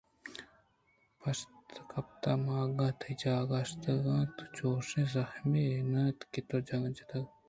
پشت 1.19 1.51
کپت 1.91 2.23
من 2.43 2.59
اگاں 2.65 2.91
تئی 2.99 3.13
جاگہ 3.21 3.47
داشتگ 3.49 4.05
اَت 4.15 4.35
چوشیں 4.55 5.07
زحمے 5.13 5.65
نہ 5.91 6.01
اَت 6.07 6.19
کہ 6.31 6.41
تو 6.47 6.55
جتگ 6.97 7.25